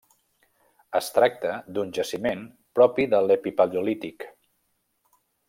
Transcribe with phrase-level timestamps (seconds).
[0.99, 2.41] Es tracta d'un jaciment
[2.79, 4.27] propi de l'epipaleolític.